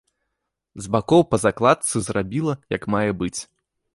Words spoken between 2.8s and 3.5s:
мае быць.